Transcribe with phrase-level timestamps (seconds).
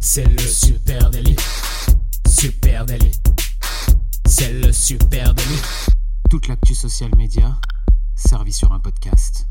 [0.00, 1.36] C'est le super délit.
[2.28, 3.12] Super délit.
[4.26, 5.60] C'est le super délit.
[6.30, 7.58] Toute l'actu social média
[8.14, 9.46] servie sur un podcast.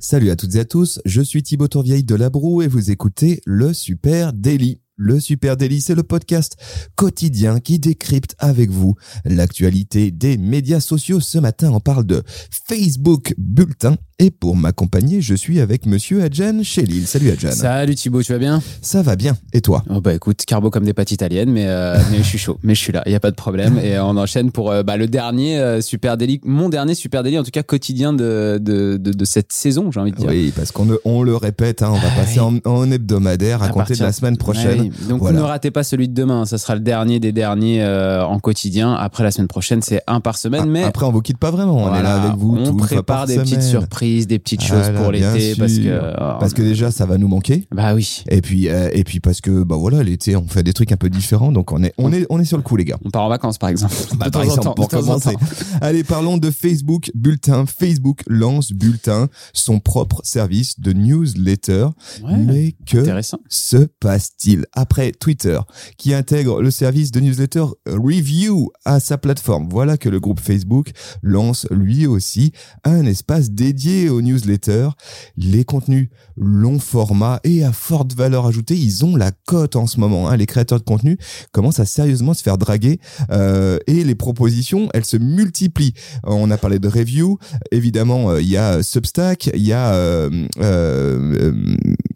[0.00, 2.90] Salut à toutes et à tous, je suis Thibaut Tourvieille de La Broue et vous
[2.90, 4.80] écoutez le Super Daily.
[4.96, 6.56] Le Super Daily, c'est le podcast
[6.94, 11.20] quotidien qui décrypte avec vous l'actualité des médias sociaux.
[11.20, 12.22] Ce matin, on parle de
[12.68, 17.06] Facebook Bulletin et pour m'accompagner, je suis avec monsieur Adjan Chélil.
[17.06, 17.52] Salut Adjan.
[17.52, 18.60] Salut Thibaut, tu vas bien?
[18.82, 19.36] Ça va bien.
[19.52, 19.84] Et toi?
[19.88, 22.58] Oh Bah écoute, carbo comme des pâtes italiennes, mais, euh, mais je suis chaud.
[22.64, 23.78] Mais je suis là, il n'y a pas de problème.
[23.78, 27.38] Et on enchaîne pour euh, bah, le dernier euh, Super Daily, mon dernier Super Daily,
[27.38, 30.30] en tout cas quotidien de, de, de, de cette saison, j'ai envie de dire.
[30.30, 32.60] Oui, parce qu'on on le répète, hein, on va Ah passer oui.
[32.64, 34.90] en, en hebdomadaire à, À compter de la semaine prochaine.
[35.08, 35.38] Donc Voilà.
[35.38, 38.94] ne ratez pas celui de demain, ça sera le dernier des derniers euh, en quotidien.
[38.94, 41.76] Après la semaine prochaine, c'est un par semaine, mais Après, on vous quitte pas vraiment.
[41.84, 42.56] On est là avec vous.
[42.58, 43.82] On tout prépare par des petites semaine.
[44.08, 47.18] Surprises, des petites choses Voilà, pour l'été, parce que euh, Parce que déjà, ça va
[47.18, 47.66] nous manquer.
[47.72, 48.24] bah oui.
[48.30, 50.96] Et puis, euh, et puis parce que bah voilà, l'été, on fait des trucs un
[50.96, 52.98] peu différents, donc on est, on est, on est sur le coup, les gars.
[53.04, 53.94] On part en vacances par exemple.
[54.16, 55.32] Bah, De par temps exemple, temps, pour de commencer.
[55.32, 55.40] temps.
[55.80, 57.64] Allez, parlons de Facebook Bulletin.
[57.66, 61.88] Facebook lance Bulletin, son propre service de newsletter.
[62.24, 63.04] Ouais, Mais que
[63.48, 65.58] se passe-t-il après Twitter,
[65.96, 69.68] qui intègre le service de newsletter Review à sa plateforme?
[69.70, 70.90] Voilà que le groupe Facebook
[71.22, 72.52] lance lui aussi
[72.84, 74.90] un espace dédié aux newsletters.
[75.36, 79.98] Les contenus long format et à forte valeur ajoutée, ils ont la cote en ce
[79.98, 80.28] moment.
[80.28, 80.36] hein.
[80.36, 81.18] Les créateurs de contenu
[81.52, 85.94] commencent à sérieusement se faire draguer euh, et les propositions, elles se multiplient.
[86.24, 87.38] On a parlé de Review,
[87.72, 90.46] évidemment, euh, il y a Substack, il y a euh,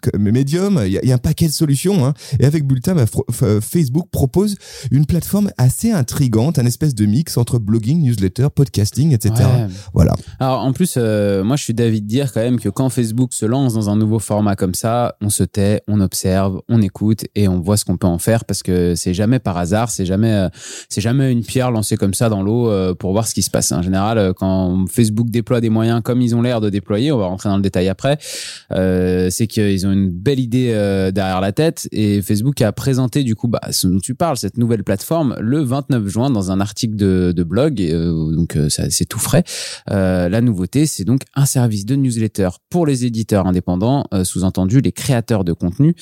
[0.08, 2.05] euh, euh, Medium, il y, a- il y a un paquet de solutions.
[2.06, 2.14] hein.
[2.41, 4.56] Et avec Bulletin, bah, F- Facebook propose
[4.91, 9.34] une plateforme assez intrigante, un espèce de mix entre blogging, newsletter, podcasting, etc.
[9.39, 9.67] Ouais.
[9.94, 10.12] Voilà.
[10.41, 13.33] Alors en plus, euh, moi je suis d'avis de dire quand même que quand Facebook
[13.34, 17.25] se lance dans un nouveau format comme ça, on se tait, on observe, on écoute
[17.34, 20.06] et on voit ce qu'on peut en faire parce que c'est jamais par hasard, c'est
[20.06, 20.48] jamais, euh,
[20.89, 23.50] c'est jamais une pierre lancée comme ça dans l'eau euh, pour voir ce qui se
[23.50, 23.72] passe.
[23.72, 27.19] En général, euh, quand Facebook déploie des moyens comme ils ont l'air de déployer, on
[27.19, 28.19] va rentrer dans le détail après,
[28.72, 33.22] euh, c'est qu'ils ont une belle idée euh, derrière la tête et Facebook a présenté
[33.22, 36.60] du coup bah, ce dont tu parles, cette nouvelle plateforme le 29 juin dans un
[36.60, 39.44] article de, blog, euh, donc euh, c'est tout frais.
[39.91, 44.92] Euh, la nouveauté, c'est donc un service de newsletter pour les éditeurs indépendants, sous-entendu les
[44.92, 45.94] créateurs de contenu.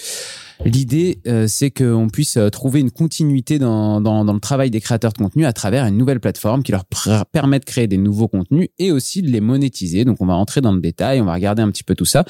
[0.66, 4.81] L'idée, euh, c'est qu'on puisse euh, trouver une continuité dans, dans, dans le travail des
[4.81, 6.84] créateurs de contenu à travers une nouvelle plateforme qui leur
[7.32, 10.04] permet de créer des nouveaux contenus et aussi de les monétiser.
[10.04, 12.25] Donc, on va rentrer dans le détail, on va regarder un petit peu tout ça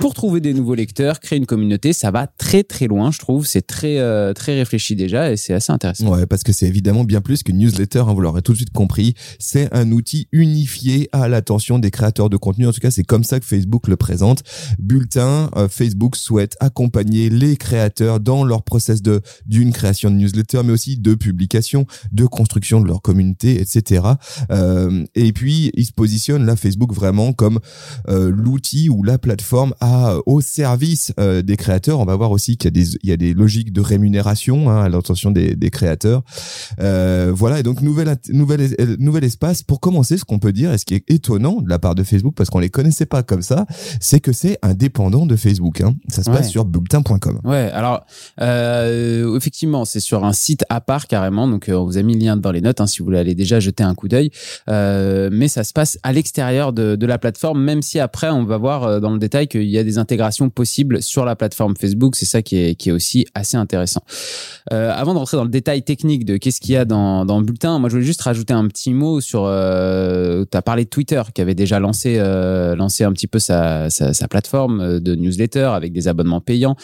[0.00, 1.92] pour trouver des nouveaux lecteurs, créer une communauté.
[1.92, 3.46] Ça va très très loin, je trouve.
[3.46, 6.08] C'est très euh, très réfléchi déjà et c'est assez intéressant.
[6.08, 8.72] Ouais, parce que c'est évidemment bien plus qu'une newsletter, hein, vous l'aurez tout de suite
[8.72, 9.14] compris.
[9.38, 12.66] C'est un outil unifié à l'attention des créateurs de contenu.
[12.66, 14.42] En tout cas, c'est comme ça que Facebook le présente.
[14.78, 17.65] Bulletin, euh, Facebook souhaite accompagner les créateurs
[18.22, 22.86] dans leur process de d'une création de newsletter, mais aussi de publication, de construction de
[22.86, 24.02] leur communauté, etc.
[24.50, 27.58] Euh, et puis, il se positionne là Facebook vraiment comme
[28.08, 32.00] euh, l'outil ou la plateforme à, au service euh, des créateurs.
[32.00, 34.70] On va voir aussi qu'il y a des, il y a des logiques de rémunération
[34.70, 36.22] hein, à l'intention des, des créateurs.
[36.80, 39.62] Euh, voilà, et donc nouvel, int- nouvel, euh, nouvel espace.
[39.62, 42.02] Pour commencer, ce qu'on peut dire, et ce qui est étonnant de la part de
[42.02, 43.66] Facebook, parce qu'on les connaissait pas comme ça,
[44.00, 45.80] c'est que c'est indépendant de Facebook.
[45.80, 45.94] Hein.
[46.08, 46.36] Ça se Ouais.
[46.36, 47.40] passe sur bulletin.com.
[47.44, 48.06] Ouais, alors
[48.40, 52.14] euh, effectivement, c'est sur un site à part carrément, donc euh, on vous a mis
[52.14, 54.30] le lien dans les notes hein, si vous voulez aller déjà jeter un coup d'œil.
[54.68, 58.56] Euh, mais ça se passe à l'extérieur de, la plateforme, même si après on va
[58.56, 62.16] voir dans le détail qu'il y a des intégrations possibles sur la plateforme Facebook.
[62.16, 64.02] C'est ça qui est, qui est aussi assez intéressant.
[64.70, 67.44] Avant de rentrer dans le détail technique de qu'est-ce qu'il y a dans, dans le
[67.44, 69.42] bulletin, moi je voulais juste rajouter un petit mot sur.
[69.42, 72.18] Tu as parlé de Twitter qui avait déjà lancé,
[72.76, 76.76] lancé un petit peu sa, sa, plateforme de newsletter avec des abonnements payants.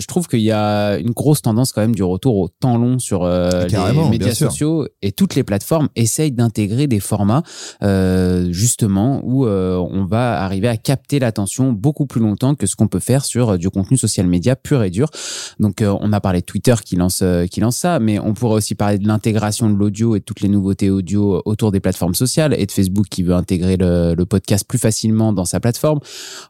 [0.00, 2.98] Je trouve qu'il y a une grosse tendance quand même du retour au temps long
[2.98, 7.42] sur euh, Carrément, les médias sociaux et toutes les plateformes essayent d'intégrer des formats
[7.82, 12.76] euh, justement où euh, on va arriver à capter l'attention beaucoup plus longtemps que ce
[12.76, 15.08] qu'on peut faire sur euh, du contenu social média pur et dur.
[15.60, 18.34] Donc euh, on a parlé de Twitter qui lance euh, qui lance ça, mais on
[18.34, 21.80] pourrait aussi parler de l'intégration de l'audio et de toutes les nouveautés audio autour des
[21.80, 25.60] plateformes sociales et de Facebook qui veut intégrer le, le podcast plus facilement dans sa
[25.60, 26.00] plateforme.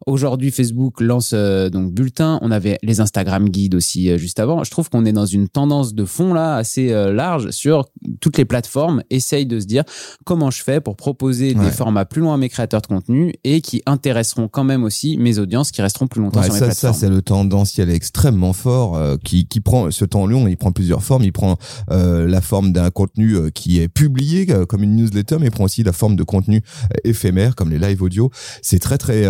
[0.06, 2.38] Aujourd'hui, Facebook lance euh, donc Bulletin.
[2.42, 4.64] On avait les Instagram guides aussi euh, juste avant.
[4.64, 7.84] Je trouve qu'on est dans une tendance de fond là assez euh, large sur
[8.20, 9.84] toutes les plateformes essayent de se dire
[10.24, 11.64] comment je fais pour proposer Ouais.
[11.66, 15.16] des formats plus loin à mes créateurs de contenu et qui intéresseront quand même aussi
[15.18, 17.00] mes audiences qui resteront plus longtemps Ouais, sur mes ça, ça plateformes.
[17.00, 21.02] c'est le tendanciel extrêmement fort euh, qui, qui prend ce temps long, il prend plusieurs
[21.02, 21.22] formes.
[21.24, 21.56] Il prend
[21.90, 25.64] euh, la forme d'un contenu euh, qui est publié comme une newsletter, mais il prend
[25.64, 26.62] aussi la forme de contenu
[27.04, 28.30] éphémère comme les live audio.
[28.62, 29.24] C'est très très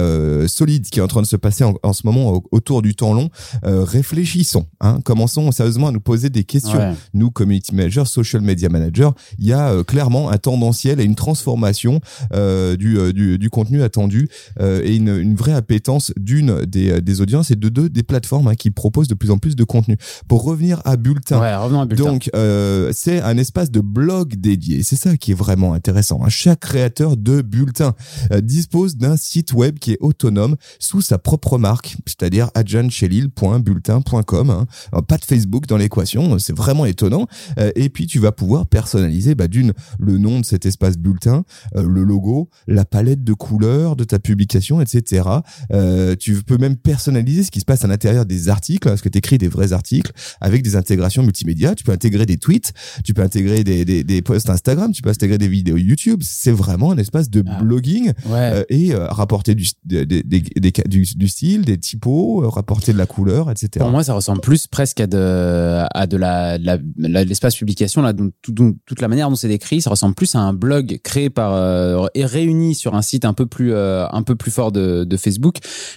[0.49, 2.83] solide ce qui est en train de se passer en, en ce moment au- autour
[2.83, 3.31] du temps long.
[3.65, 6.79] Euh, réfléchissons, hein, commençons sérieusement à nous poser des questions.
[6.79, 6.95] Ouais.
[7.15, 11.15] Nous, community manager, social media manager, il y a euh, clairement un tendanciel et une
[11.15, 12.01] transformation
[12.35, 14.29] euh, du, euh, du, du contenu attendu
[14.61, 18.55] et une, une vraie appétence d'une des, des audiences et de deux des plateformes hein,
[18.55, 19.97] qui proposent de plus en plus de contenu.
[20.29, 22.05] Pour revenir à Bulletin, Ouais, revenons à Bulletin.
[22.13, 22.31] donc,
[22.93, 24.83] c'est un espace de blog dédié.
[24.83, 26.21] C'est ça qui est vraiment intéressant.
[26.25, 26.29] hein.
[26.29, 27.95] Chaque créateur de bulletin
[28.43, 32.51] dispose d'un site web qui est autonome sous sa propre marque, c'est-à-dire
[33.77, 34.51] adjanchelil.bulletin.com.
[34.51, 34.67] Hein.
[35.03, 37.27] Pas de Facebook dans l'équation, c'est vraiment étonnant.
[37.59, 41.45] Euh, et puis, tu vas pouvoir personnaliser bah, d'une le nom de cet espace bulletin,
[41.77, 45.29] euh, le logo, la palette de couleurs de ta publication, etc.
[45.73, 49.09] Euh, tu peux même personnaliser ce qui se passe à l'intérieur des articles, parce que
[49.09, 51.75] tu écris des vrais articles avec des intégrations multimédia.
[51.75, 52.73] Tu peux intégrer des tweets,
[53.05, 56.23] tu peux intégrer des, des, des posts Instagram, tu peux intégrer des vidéos YouTube.
[56.23, 58.65] C'est vraiment un espace de blogging Ouais.
[58.71, 63.66] et rapporter du, des, du, du style, des typos, rapporter de la couleur, etc.
[63.81, 68.13] Pour moi, ça ressemble plus presque à de, à de la, de l'espace publication, là,
[68.13, 71.53] dont- toute la manière dont c'est décrit, ça ressemble plus à un blog créé par
[71.55, 75.05] euh, et réuni sur un site un peu plus, euh, un peu plus fort de,
[75.05, 75.57] de Facebook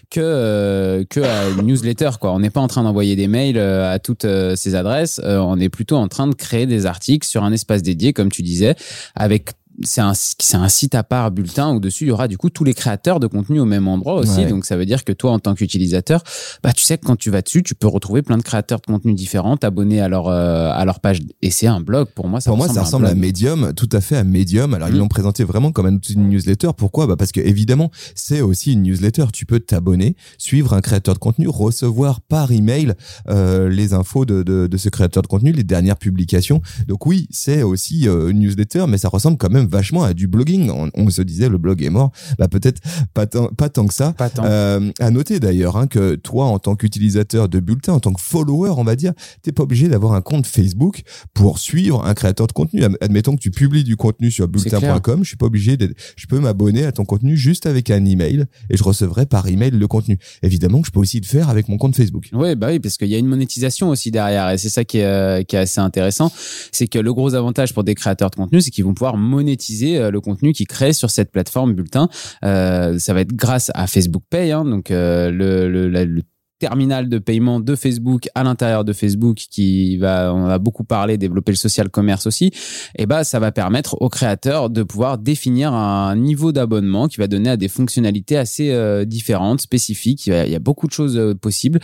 [0.10, 2.12] que euh, que à une newsletter.
[2.20, 5.20] Quoi, on n'est pas en train d'envoyer des mails euh, à toutes euh, ces adresses.
[5.24, 8.32] euh, on est plutôt en train de créer des articles sur un espace dédié, comme
[8.32, 8.76] tu disais,
[9.16, 9.50] avec
[9.84, 12.50] c'est un, c'est un site à part bulletin où dessus il y aura du coup
[12.50, 14.40] tous les créateurs de contenu au même endroit aussi.
[14.40, 14.46] Ouais.
[14.48, 16.24] Donc ça veut dire que toi en tant qu'utilisateur,
[16.64, 18.86] bah tu sais que quand tu vas dessus, tu peux retrouver plein de créateurs de
[18.92, 22.42] contenu différents, t'abonner à leur euh, à leur page et c'est un blog pour moi.
[22.42, 23.16] Ça Pour moi, ça ressemble à.
[23.16, 24.74] Medium, tout à fait à Medium.
[24.74, 25.00] Alors, ils Mm.
[25.00, 26.70] l'ont présenté vraiment comme un de newsletter.
[26.76, 27.06] Pourquoi?
[27.06, 29.26] Bah Parce que, évidemment, c'est aussi une newsletter.
[29.34, 32.94] Tu peux t'abonner, suivre un créateur de contenu, recevoir par email
[33.30, 36.62] euh, les infos de, de, de ce créateur de contenu, les dernières publications.
[36.88, 40.28] Donc, oui, c'est aussi euh, une newsletter, mais ça ressemble quand même vachement à du
[40.28, 40.70] blogging.
[40.70, 42.12] On, on se disait, le blog est mort.
[42.38, 42.82] Bah, peut-être
[43.14, 44.14] pas tant, pas tant que ça.
[44.14, 44.44] Pas tant.
[44.46, 48.22] Euh, à noter d'ailleurs hein, que toi, en tant qu'utilisateur de bulletin, en tant que
[48.22, 49.14] follower, on va dire,
[49.44, 52.84] t'es pas obligé d'avoir un compte Facebook pour suivre un créateur de contenu.
[52.84, 56.26] Ad- Admettons que tu publies du contenu sur bulletin.com, je suis pas obligé d'être, je
[56.28, 59.88] peux m'abonner à ton contenu juste avec un email et je recevrai par email le
[59.88, 60.18] contenu.
[60.44, 62.30] Évidemment que je peux aussi le faire avec mon compte Facebook.
[62.34, 64.98] Oui, bah oui, parce qu'il y a une monétisation aussi derrière, et c'est ça qui
[65.00, 66.32] est, euh, qui est assez intéressant.
[66.72, 69.59] C'est que le gros avantage pour des créateurs de contenu, c'est qu'ils vont pouvoir monétiser
[69.98, 72.10] euh, le contenu qu'ils créent sur cette plateforme Bulletin.
[72.44, 76.22] Euh, ça va être grâce à Facebook Pay, hein, donc euh, le, le,
[76.60, 81.18] terminal de paiement de Facebook à l'intérieur de Facebook qui va on a beaucoup parlé
[81.18, 82.52] développer le social commerce aussi
[82.98, 87.28] et bah ça va permettre aux créateurs de pouvoir définir un niveau d'abonnement qui va
[87.28, 90.28] donner à des fonctionnalités assez euh, différentes spécifiques.
[90.28, 91.80] Il y, a, beaucoup de choses euh, possibles.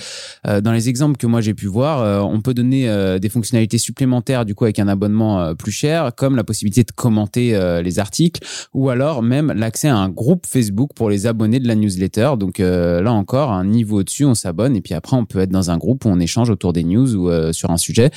[0.47, 3.29] Euh, dans les exemples que moi j'ai pu voir, euh, on peut donner euh, des
[3.29, 7.99] fonctionnalités supplémentaires du coup avec un abonnement plus cher, comme la possibilité de commenter les
[7.99, 8.41] articles,
[8.73, 12.33] ou alors même l'accès à un groupe Facebook pour les abonnés de la newsletter.
[12.37, 15.69] Donc là encore, un niveau au-dessus, on s'abonne et puis après on peut être dans
[15.69, 18.09] un groupe où on échange autour des news ou euh, sur un sujet.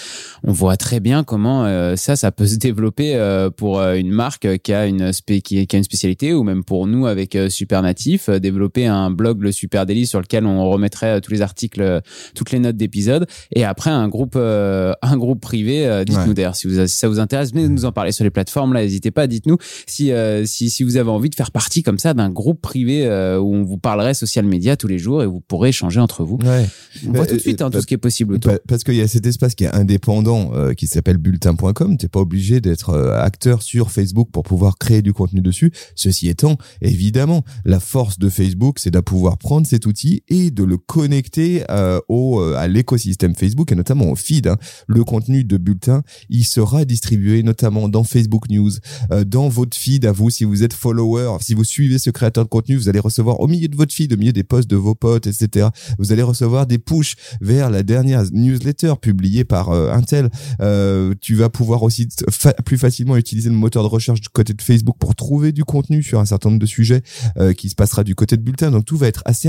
[0.45, 4.11] On voit très bien comment euh, ça, ça peut se développer euh, pour euh, une
[4.13, 7.35] marque qui a une spé- qui, qui a une spécialité ou même pour nous avec
[7.35, 11.43] euh, Supernatif, euh, développer un blog le Super Daily sur lequel on remettrait tous les
[11.43, 12.01] articles,
[12.37, 15.87] toutes les notes d'épisodes et après un groupe euh, un groupe privé.
[15.87, 16.35] euh, dites-nous Ouais.
[16.35, 18.83] d'ailleurs si, vous, si ça vous intéresse, venez nous en parler sur les plateformes là.
[18.83, 19.57] N'hésitez pas, dites-nous
[19.87, 23.07] si, euh, si si vous avez envie de faire partie comme ça d'un groupe privé
[23.07, 26.23] euh, où on vous parlerait social media tous les jours et vous pourrez échanger entre
[26.25, 26.38] vous.
[26.43, 26.67] Ouais.
[27.07, 28.53] On voit Bah, tout de suite hein, bah, tout ce qui est possible autour.
[28.53, 31.97] Pa- Parce qu'il y a cet espace qui est indépendant, euh, qui s'appelle bulletin.com.
[31.97, 35.73] T'es pas obligé d'être euh, acteur sur Facebook pour pouvoir créer du contenu dessus.
[35.95, 40.63] Ceci étant, évidemment, la force de Facebook, c'est de pouvoir prendre cet outil et de
[40.65, 44.47] le connecter euh, au euh, à l'écosystème Facebook et notamment au feed.
[44.47, 44.57] hein.
[44.87, 48.71] Le contenu de bulletin, il sera distribué notamment dans Facebook News,
[49.13, 52.45] euh, dans votre feed à vous si vous êtes follower, si vous suivez ce créateur
[52.45, 54.77] de contenu, vous allez recevoir au milieu de votre feed, au milieu des posts de
[54.77, 55.69] vos potes, etc.
[55.99, 60.31] Vous allez recevoir des push vers la dernière newsletter publiée par euh, Intel.
[60.61, 64.53] Euh, tu vas pouvoir aussi fa- plus facilement utiliser le moteur de recherche du côté
[64.55, 67.03] de Facebook pour trouver du contenu sur un certain nombre de sujets
[67.39, 68.71] euh, qui se passera du côté de Bulletin.
[68.71, 69.49] Donc tout va être assez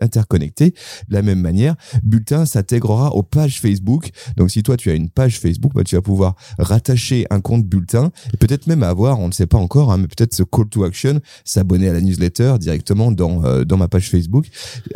[0.00, 0.70] interconnecté.
[1.08, 4.10] De la même manière, Bulletin s'intégrera aux pages Facebook.
[4.36, 7.64] Donc si toi tu as une page Facebook, bah, tu vas pouvoir rattacher un compte
[7.66, 10.68] Bulletin et peut-être même avoir, on ne sait pas encore, hein, mais peut-être ce call
[10.68, 14.46] to action, s'abonner à la newsletter directement dans euh, dans ma page Facebook.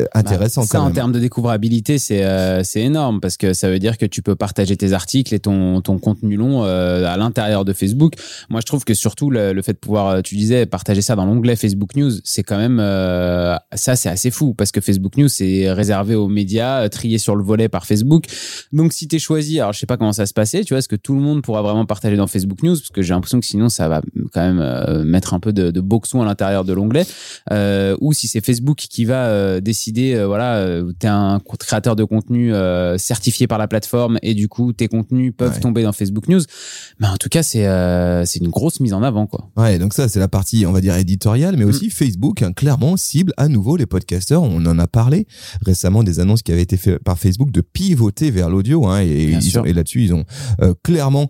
[0.01, 0.93] Euh, intéressant Bah, quand même.
[1.13, 4.93] De découvrabilité, c'est euh, énorme parce que ça veut dire que tu peux partager tes
[4.93, 8.13] articles et ton, ton contenu long euh, à l'intérieur de Facebook.
[8.49, 11.25] Moi, je trouve que surtout le, fait de pouvoir, euh, tu disais, partager ça dans
[11.25, 15.27] l'onglet Facebook News, c'est quand même euh, ça, c'est assez fou parce que Facebook News
[15.27, 18.25] c'est réservé aux médias, trié sur le volet par Facebook.
[18.71, 20.89] Donc, si t'es choisi, alors je sais pas comment ça se passer, tu vois, est-ce
[20.89, 22.75] que tout le monde pourra vraiment partager dans Facebook News?
[22.75, 24.01] Parce que j'ai l'impression que sinon ça va
[24.33, 27.05] quand même mettre un peu de, de boxon à l'intérieur de l'onglet,
[28.01, 32.97] ou si c'est Facebook qui va décider, voilà, euh, t'es un créateur de contenu euh,
[32.97, 35.59] certifié par la plateforme et du coup tes contenus peuvent Ouais.
[35.59, 36.41] tomber dans Facebook News.
[36.99, 39.49] Mais en tout cas, c'est euh, c'est une grosse mise en avant, quoi.
[39.57, 41.59] Ouais, donc ça c'est la partie on va dire éditoriale, Mm.
[41.59, 44.41] mais aussi Facebook hein, clairement cible à nouveau les podcasteurs.
[44.43, 45.27] On en a parlé
[45.65, 49.31] récemment des annonces qui avaient été faites par Facebook de pivoter vers l'audio, hein, et,
[49.73, 50.25] là-dessus ils ont
[50.61, 51.27] euh, clairement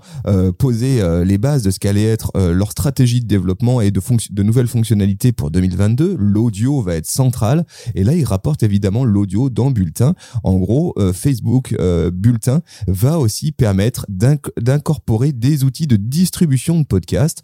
[0.58, 4.68] posé les bases de ce qu'allait être leur stratégie de développement et de, de nouvelles
[4.68, 6.16] fonctionnalités pour 2022.
[6.18, 10.16] L'audio va être central, et là ils rapportent évidemment l'audio dans Bulletin.
[10.44, 16.80] En gros, euh, Facebook euh, Bulletin va aussi permettre d'inc- d'incorporer des outils de distribution
[16.80, 17.42] de podcasts.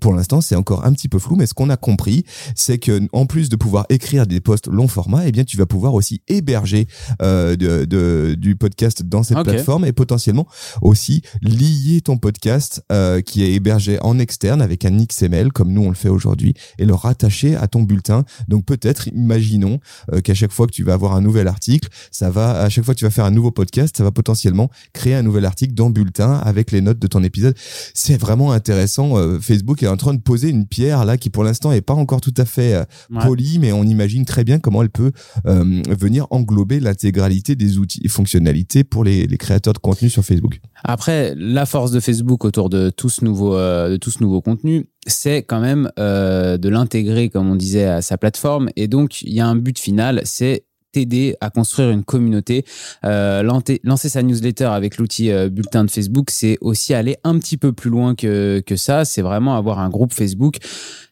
[0.00, 3.00] Pour l'instant, c'est encore un petit peu flou, mais ce qu'on a compris, c'est que
[3.12, 6.22] en plus de pouvoir écrire des posts long format, eh bien, tu vas pouvoir aussi
[6.28, 6.86] héberger
[7.22, 10.46] euh, de, de- du podcast dans cette plateforme et potentiellement
[10.82, 12.82] aussi lier ton podcast
[13.26, 16.84] qui est hébergé en externe avec un XML comme nous on le fait aujourd'hui et
[16.84, 18.24] le rattacher à ton bulletin.
[18.48, 19.80] Donc peut-être, imaginons
[20.22, 22.94] qu'à chaque fois que tu vas avoir un nouvel article, ça va à chaque fois
[22.94, 25.90] que tu vas faire un nouveau podcast, ça va potentiellement créer un nouvel article dans
[25.90, 27.54] bulletin avec les notes de ton épisode.
[27.94, 29.16] C'est vraiment intéressant.
[29.18, 31.94] Euh, Facebook est en train de poser une pierre là qui pour l'instant est pas
[31.94, 33.22] encore tout à fait euh, Ouais.
[33.26, 35.12] polie, mais on imagine très bien comment elle peut
[35.46, 40.24] euh, venir englober l'intégralité des outils et fonctionnalités pour les, les créateurs de contenu sur
[40.24, 40.60] Facebook.
[40.84, 44.86] Après, la force de Facebook autour de tout ce nouveau, de tout ce nouveau contenu,
[45.06, 48.68] c'est quand même de l'intégrer, comme on disait, à sa plateforme.
[48.76, 52.64] Et donc, il y a un but final, c'est t'aider à construire une communauté.
[53.04, 57.56] Euh, lancer, sa newsletter avec l'outil euh, bulletin de Facebook, c'est aussi aller un petit
[57.56, 59.04] peu plus loin que, que ça.
[59.04, 60.56] C'est vraiment avoir un groupe Facebook.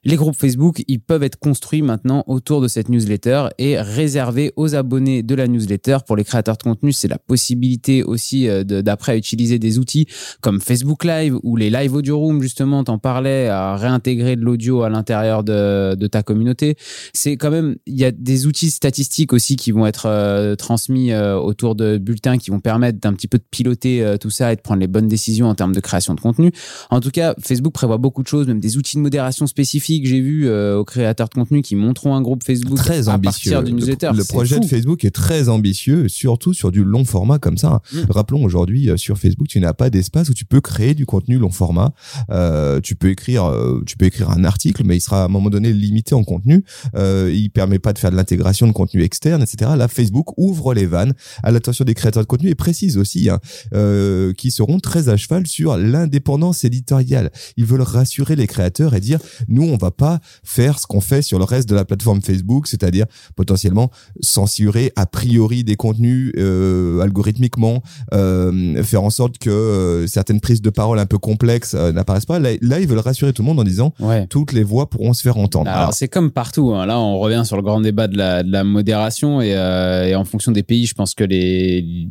[0.04, 4.74] Les groupes Facebook, ils peuvent être construits maintenant autour de cette newsletter et réservés aux
[4.74, 5.98] abonnés de la newsletter.
[6.06, 10.06] Pour les créateurs de contenu, c'est la possibilité aussi euh, d'après utiliser des outils
[10.40, 14.82] comme Facebook Live ou les Live Audio Room, justement, t'en parlais, à réintégrer de l'audio
[14.82, 16.76] à l'intérieur de, de ta communauté.
[17.12, 21.12] C'est quand même, il y a des outils statistiques aussi qui vont être euh, transmis
[21.12, 24.52] euh, autour de bulletins qui vont permettre d'un petit peu de piloter euh, tout ça
[24.52, 26.52] et de prendre les bonnes décisions en termes de création de contenu.
[26.90, 30.06] En tout cas, Facebook prévoit beaucoup de choses, même des outils de modération spécifiques.
[30.06, 33.52] J'ai vu aux créateurs de contenu qui monteront un groupe Facebook très à ambitieux.
[33.52, 34.10] partir d'une Le- newsletter.
[34.14, 34.60] Le, projet fou.
[34.62, 37.80] de Facebook est très ambitieux, surtout sur du long format comme ça.
[37.92, 37.98] Mm.
[38.10, 41.50] Rappelons aujourd'hui sur Facebook, tu n'as pas d'espace où tu peux créer du contenu long
[41.50, 41.92] format.
[42.82, 43.52] Tu peux écrire,
[43.86, 46.64] tu peux écrire un article, mais il sera à un moment donné limité en contenu.
[46.96, 49.61] Il permet pas de faire de l'intégration de contenu externe, etc.
[49.76, 53.38] Là, Facebook ouvre les vannes à l'attention des créateurs de contenu et précise aussi hein,
[53.74, 57.30] euh, qui seront très à cheval sur l'indépendance éditoriale.
[57.56, 61.22] Ils veulent rassurer les créateurs et dire nous, on va pas faire ce qu'on fait
[61.22, 63.90] sur le reste de la plateforme Facebook, c'est-à-dire potentiellement
[64.20, 67.82] censurer a priori des contenus euh, algorithmiquement,
[68.14, 72.26] euh, faire en sorte que euh, certaines prises de parole un peu complexes euh, n'apparaissent
[72.26, 72.38] pas.
[72.38, 74.26] Là, là, ils veulent rassurer tout le monde en disant Ouais.
[74.26, 75.68] toutes les voix pourront se faire entendre.
[75.68, 76.72] Alors, Alors, c'est comme partout.
[76.74, 76.86] hein.
[76.86, 80.14] Là, on revient sur le grand débat de la, de la modération et, euh, et
[80.14, 82.08] en fonction des pays, je pense que les li-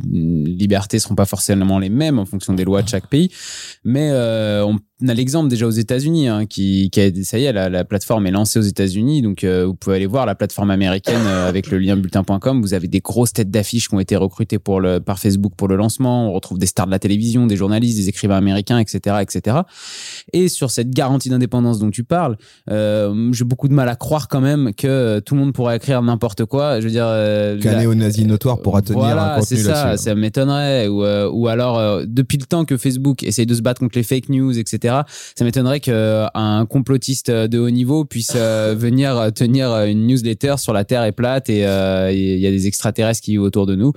[0.58, 3.30] libertés seront pas forcément les mêmes en fonction des lois de chaque pays.
[3.84, 4.64] Mais euh,
[5.08, 8.28] a l'exemple déjà aux États-Unis, hein, qui, qui a, ça y est, la, la plateforme
[8.28, 11.72] est lancée aux États-Unis, donc euh, vous pouvez aller voir la plateforme américaine euh, avec
[11.72, 12.62] le lien bulletin.com.
[12.62, 15.68] Vous avez des grosses têtes d'affiches qui ont été recrutées pour le par Facebook pour
[15.68, 16.30] le lancement.
[16.30, 19.58] On retrouve des stars de la télévision, des journalistes, des écrivains américains, etc., etc.
[20.34, 22.38] Et sur cette garantie d'indépendance dont tu parles,
[22.70, 25.78] euh, j'ai beaucoup de mal à croire quand même que euh, tout le monde pourrait
[25.78, 26.80] écrire n'importe quoi.
[26.80, 30.16] Je veux dire, euh, qu'un néo-nazi notoire pourra tenir voilà, un contenu c'est ça, ça
[30.16, 30.88] m'étonnerait.
[30.88, 33.98] Ou, euh, ou alors, euh, depuis le temps que Facebook essaye de se battre contre
[33.98, 34.91] les fake news, etc.,
[35.36, 40.86] ça m'étonnerait qu'un complotiste de haut niveau puisse euh, venir tenir une newsletter sur la
[40.86, 43.94] Terre est plate et euh, il y a des extraterrestres qui vivent autour de nous.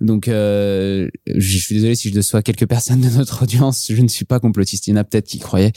[0.00, 3.86] Donc, euh, je suis désolé si je déçois quelques personnes de notre audience.
[3.90, 4.86] Je ne suis pas complotiste.
[4.86, 5.72] Il y en a peut-être qui croyaient.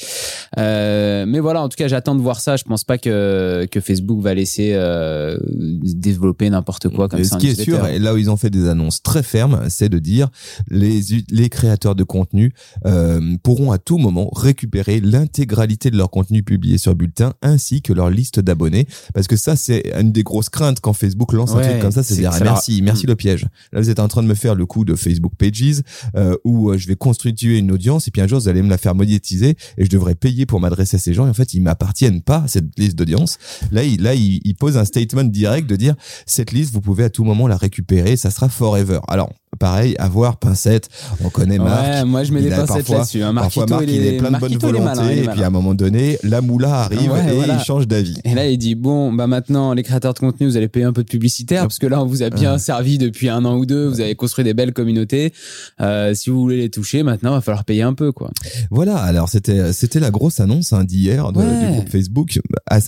[0.57, 2.55] Euh, mais voilà, en tout cas, j'attends de voir ça.
[2.55, 7.35] Je pense pas que, que Facebook va laisser euh, développer n'importe quoi comme Et ça.
[7.35, 9.89] ce qui est sûr, et là où ils ont fait des annonces très fermes, c'est
[9.89, 10.29] de dire
[10.69, 12.53] les, les créateurs de contenu
[12.85, 17.83] euh, pourront à tout moment récupérer récupérer l'intégralité de leur contenu publié sur Bulletin ainsi
[17.83, 18.87] que leur liste d'abonnés.
[19.13, 22.01] Parce que ça, c'est une des grosses craintes quand Facebook lance un truc comme ça,
[22.01, 23.09] c'est dire ah, ça merci, merci Mm.
[23.09, 23.43] le piège.
[23.71, 25.83] Là, vous êtes en train de me faire le coup de Facebook Pages
[26.15, 28.69] euh, où euh, je vais constituer une audience et puis un jour vous allez me
[28.69, 31.53] la faire monétiser et je devrais payer pour m'adresser à ces gens et en fait
[31.53, 33.37] ils m'appartiennent pas cette liste d'audience.
[33.71, 35.95] Là, il, là, il, il pose un statement direct de dire
[36.25, 38.99] cette liste vous pouvez à tout moment la récupérer, ça sera forever.
[39.07, 39.29] Alors
[39.59, 40.89] pareil, avoir pincette,
[41.23, 41.83] on connaît Marc.
[41.83, 43.23] Ouais, moi je mets il des pincettes là-dessus.
[43.23, 43.33] Hein.
[43.33, 45.27] Parfois, Marquito, Marc, il est plein de bonne il est volonté, malin, il est et
[45.27, 47.57] puis à un moment donné, la moula arrive Ouais, et voilà.
[47.59, 48.17] il change d'avis.
[48.23, 50.93] Et là, il dit bon, bah maintenant, les créateurs de contenu, vous allez payer un
[50.93, 53.65] peu de publicitaire parce que là, on vous a bien servi depuis un an ou
[53.65, 53.87] deux.
[53.87, 55.33] Vous avez construit des belles communautés.
[55.81, 58.31] Euh, si vous voulez les toucher, maintenant, il va falloir payer un peu, quoi.
[58.71, 62.39] Voilà, alors c'était c'était la grosse annonce hein, d'hier du groupe Facebook.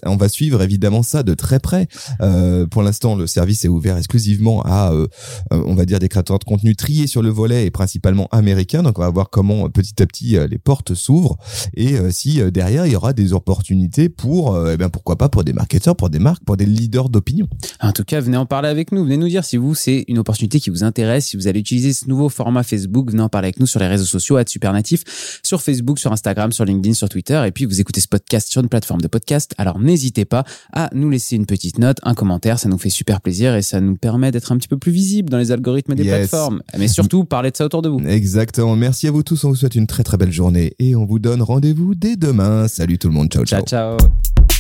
[0.06, 1.88] On va suivre évidemment ça de très près.
[2.22, 5.08] Euh, pour l'instant, le service est ouvert exclusivement à, euh,
[5.54, 8.82] euh, on va dire, des créateurs de contenu triés sur le volet et principalement américains.
[8.82, 11.38] Donc on va voir comment euh, petit à petit euh, les portes s'ouvrent
[11.75, 15.44] et euh, si derrière il y aura des opportunités pour, eh bien pourquoi pas pour
[15.44, 17.48] des marketeurs, pour des marques, pour des leaders d'opinion.
[17.82, 19.03] En tout cas, venez en parler avec nous.
[19.03, 21.94] Venez nous dire si vous, c'est une opportunité qui vous intéresse, si vous allez utiliser
[21.94, 23.12] ce nouveau format Facebook.
[23.12, 25.03] Venez en parler avec nous sur les réseaux sociaux, à Supernatif,
[25.44, 27.41] sur Facebook, sur Instagram, sur LinkedIn, sur Twitter.
[27.46, 29.53] Et puis, vous écoutez ce podcast sur une plateforme de podcast.
[29.58, 32.58] Alors, n'hésitez pas à nous laisser une petite note, un commentaire.
[32.60, 35.29] Ça nous fait super plaisir et ça nous permet d'être un petit peu plus visible
[35.29, 36.32] dans les algorithmes des Yes.
[36.48, 36.62] Plateformes.
[36.77, 38.00] Mais surtout, parlez de ça autour de vous.
[38.00, 38.75] Exactement.
[38.75, 39.43] Merci à vous tous.
[39.43, 42.67] On vous souhaite une très très belle journée et on vous donne rendez-vous dès demain.
[42.67, 43.29] Salut tout le monde.
[43.31, 43.63] Ciao ciao.
[43.63, 44.59] Ciao, ciao.